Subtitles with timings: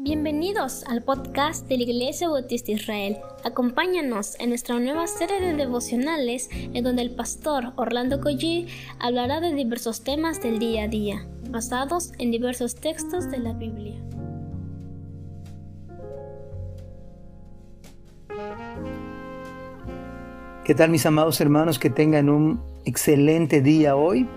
[0.00, 3.16] Bienvenidos al podcast de la Iglesia Bautista Israel.
[3.42, 8.68] Acompáñanos en nuestra nueva serie de devocionales en donde el pastor Orlando Collie
[9.00, 14.00] hablará de diversos temas del día a día, basados en diversos textos de la Biblia.
[20.62, 21.80] ¿Qué tal mis amados hermanos?
[21.80, 24.28] Que tengan un excelente día hoy.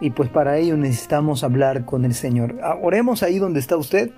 [0.00, 2.60] Y pues para ello necesitamos hablar con el Señor.
[2.62, 4.12] Ah, oremos ahí donde está usted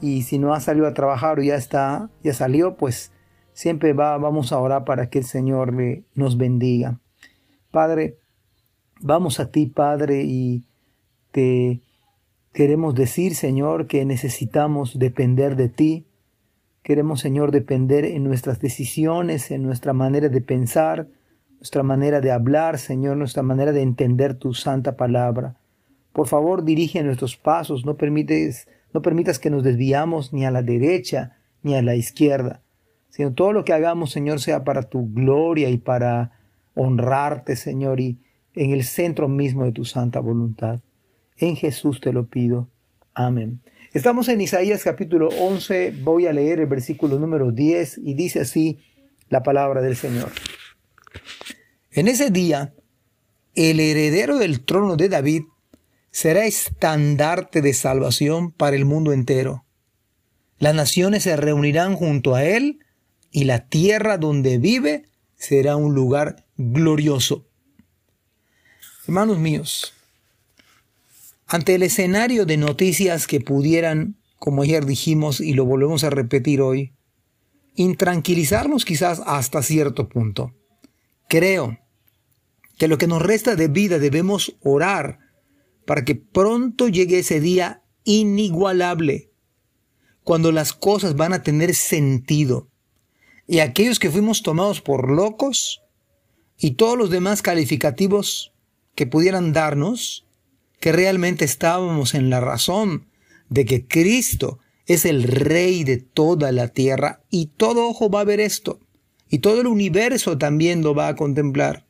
[0.00, 3.12] y si no ha salido a trabajar o ya está, ya salió, pues
[3.52, 7.00] siempre va, vamos a orar para que el Señor le, nos bendiga.
[7.70, 8.18] Padre,
[9.00, 10.64] vamos a ti, Padre, y
[11.30, 11.80] te
[12.52, 16.06] queremos decir, Señor, que necesitamos depender de ti.
[16.82, 21.08] Queremos, Señor, depender en nuestras decisiones, en nuestra manera de pensar,
[21.56, 25.56] nuestra manera de hablar, Señor, nuestra manera de entender tu santa palabra.
[26.12, 30.62] Por favor, dirige nuestros pasos, no permites no permitas que nos desviamos ni a la
[30.62, 32.62] derecha ni a la izquierda,
[33.10, 36.32] sino todo lo que hagamos, Señor, sea para tu gloria y para
[36.74, 38.18] honrarte, Señor, y
[38.54, 40.80] en el centro mismo de tu santa voluntad.
[41.36, 42.70] En Jesús te lo pido.
[43.12, 43.60] Amén.
[43.92, 48.78] Estamos en Isaías capítulo 11, voy a leer el versículo número 10 y dice así
[49.28, 50.30] la palabra del Señor.
[51.90, 52.72] En ese día,
[53.54, 55.42] el heredero del trono de David
[56.16, 59.66] será estandarte de salvación para el mundo entero.
[60.58, 62.78] Las naciones se reunirán junto a él
[63.30, 67.46] y la tierra donde vive será un lugar glorioso.
[69.06, 69.92] Hermanos míos,
[71.48, 76.62] ante el escenario de noticias que pudieran, como ayer dijimos y lo volvemos a repetir
[76.62, 76.94] hoy,
[77.74, 80.54] intranquilizarnos quizás hasta cierto punto,
[81.28, 81.78] creo
[82.78, 85.25] que lo que nos resta de vida debemos orar
[85.86, 89.30] para que pronto llegue ese día inigualable,
[90.24, 92.68] cuando las cosas van a tener sentido.
[93.46, 95.82] Y aquellos que fuimos tomados por locos
[96.58, 98.52] y todos los demás calificativos
[98.94, 100.26] que pudieran darnos,
[100.80, 103.06] que realmente estábamos en la razón
[103.48, 108.24] de que Cristo es el Rey de toda la tierra y todo ojo va a
[108.24, 108.80] ver esto
[109.28, 111.85] y todo el universo también lo va a contemplar.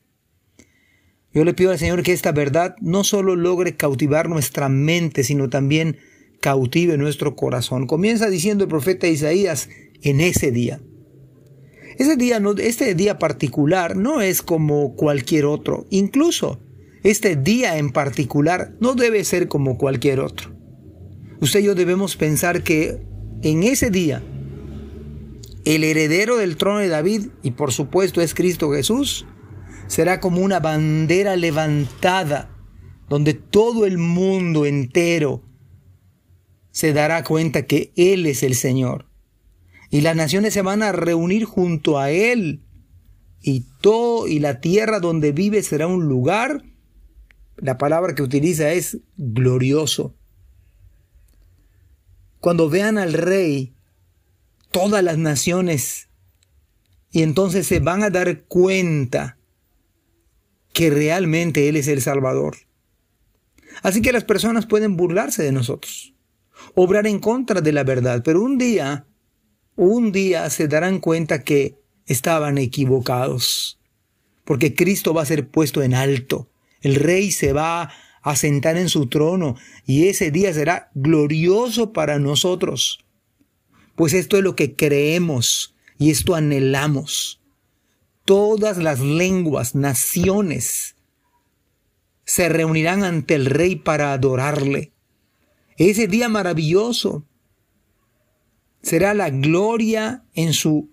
[1.36, 5.50] Yo le pido al Señor que esta verdad no solo logre cautivar nuestra mente, sino
[5.50, 5.98] también
[6.40, 7.86] cautive nuestro corazón.
[7.86, 9.68] Comienza diciendo el profeta Isaías
[10.00, 10.80] en ese día.
[11.98, 15.86] Ese día este día particular no es como cualquier otro.
[15.90, 16.58] Incluso
[17.02, 20.56] este día en particular no debe ser como cualquier otro.
[21.42, 23.02] Usted y yo debemos pensar que
[23.42, 24.22] en ese día
[25.66, 29.26] el heredero del trono de David, y por supuesto es Cristo Jesús,
[29.86, 32.50] será como una bandera levantada
[33.08, 35.42] donde todo el mundo entero
[36.70, 39.06] se dará cuenta que Él es el Señor.
[39.90, 42.62] Y las naciones se van a reunir junto a Él.
[43.40, 46.64] Y todo y la tierra donde vive será un lugar,
[47.56, 50.16] la palabra que utiliza es glorioso.
[52.40, 53.74] Cuando vean al rey,
[54.70, 56.08] todas las naciones,
[57.10, 59.35] y entonces se van a dar cuenta
[60.76, 62.58] que realmente Él es el Salvador.
[63.82, 66.12] Así que las personas pueden burlarse de nosotros,
[66.74, 69.06] obrar en contra de la verdad, pero un día,
[69.74, 73.80] un día se darán cuenta que estaban equivocados,
[74.44, 76.50] porque Cristo va a ser puesto en alto,
[76.82, 82.18] el Rey se va a sentar en su trono y ese día será glorioso para
[82.18, 83.02] nosotros,
[83.94, 87.40] pues esto es lo que creemos y esto anhelamos
[88.26, 90.96] todas las lenguas, naciones,
[92.26, 94.92] se reunirán ante el rey para adorarle.
[95.78, 97.24] Ese día maravilloso
[98.82, 100.90] será la gloria en su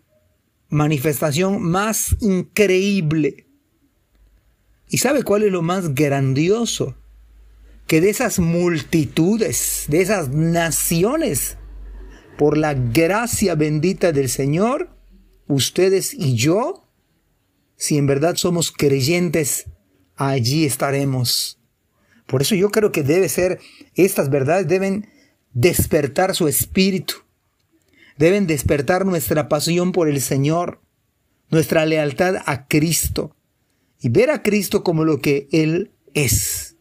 [0.69, 3.47] manifestación más increíble.
[4.88, 6.95] ¿Y sabe cuál es lo más grandioso?
[7.88, 11.57] Que de esas multitudes, de esas naciones,
[12.37, 14.96] por la gracia bendita del Señor,
[15.47, 16.83] ustedes y yo
[17.84, 19.66] si en verdad somos creyentes,
[20.16, 21.59] allí estaremos.
[22.28, 23.59] Por eso yo creo que debe ser,
[23.94, 25.09] estas verdades deben
[25.52, 27.16] despertar su espíritu,
[28.18, 30.80] deben despertar nuestra pasión por el Señor,
[31.50, 33.35] nuestra lealtad a Cristo
[34.00, 36.78] y ver a Cristo como lo que Él es.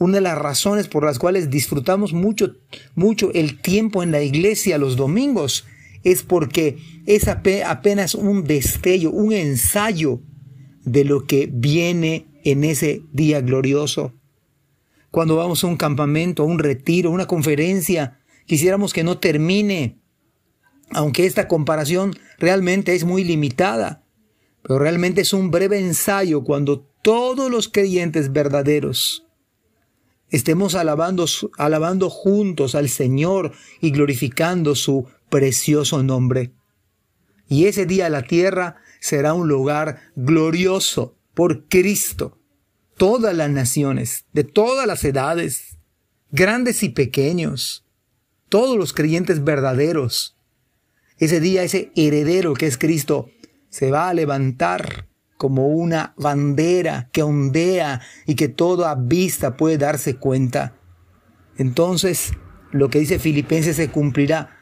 [0.00, 2.56] Una de las razones por las cuales disfrutamos mucho,
[2.96, 5.64] mucho el tiempo en la iglesia los domingos
[6.04, 10.20] es porque es apenas un destello, un ensayo
[10.84, 14.14] de lo que viene en ese día glorioso.
[15.10, 20.00] Cuando vamos a un campamento, a un retiro, a una conferencia, quisiéramos que no termine,
[20.90, 24.04] aunque esta comparación realmente es muy limitada,
[24.62, 29.26] pero realmente es un breve ensayo cuando todos los creyentes verdaderos
[30.30, 31.26] estemos alabando,
[31.58, 36.52] alabando juntos al Señor y glorificando su precioso nombre.
[37.48, 42.38] Y ese día la tierra será un lugar glorioso por Cristo.
[42.98, 45.78] Todas las naciones, de todas las edades,
[46.30, 47.86] grandes y pequeños,
[48.50, 50.36] todos los creyentes verdaderos,
[51.16, 53.30] ese día ese heredero que es Cristo
[53.70, 55.08] se va a levantar
[55.38, 60.76] como una bandera que ondea y que toda vista puede darse cuenta.
[61.56, 62.32] Entonces,
[62.70, 64.61] lo que dice Filipenses se cumplirá.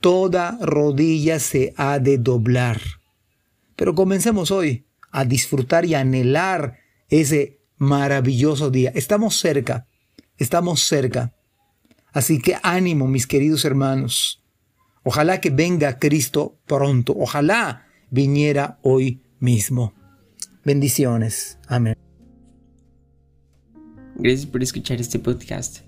[0.00, 2.80] Toda rodilla se ha de doblar.
[3.76, 6.78] Pero comencemos hoy a disfrutar y anhelar
[7.08, 8.92] ese maravilloso día.
[8.94, 9.86] Estamos cerca,
[10.36, 11.34] estamos cerca.
[12.12, 14.42] Así que ánimo, mis queridos hermanos.
[15.02, 17.14] Ojalá que venga Cristo pronto.
[17.16, 19.94] Ojalá viniera hoy mismo.
[20.64, 21.58] Bendiciones.
[21.66, 21.96] Amén.
[24.16, 25.87] Gracias por escuchar este podcast.